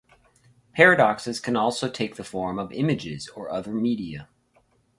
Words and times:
Paradoxes 0.73 1.39
can 1.39 1.55
also 1.55 1.87
take 1.87 2.15
the 2.15 2.23
form 2.23 2.57
of 2.57 2.71
images 2.71 3.27
or 3.35 3.51
other 3.51 3.71
media. 3.71 4.29